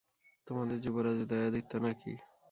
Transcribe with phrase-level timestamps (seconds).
[0.47, 2.13] তােমাদের যুবরাজ উদয়াদিত্য না কি?